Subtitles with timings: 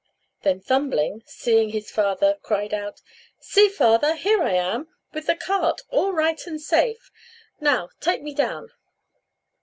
[0.41, 3.03] Then Thumbling, seeing his father, cried out,
[3.39, 7.11] "See, father, here I am, with the cart, all right and safe;
[7.59, 8.69] now take me down."